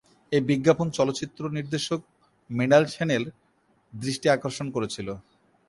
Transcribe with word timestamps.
এই 0.31 0.41
বিজ্ঞাপন 0.49 0.87
চলচ্চিত্র 0.97 1.41
নির্দেশক 1.57 1.99
মৃণাল 2.49 2.83
সেনের 2.93 3.23
দৃষ্টি 3.93 4.27
আকর্ষণ 4.29 4.67
করেছিল। 4.75 5.07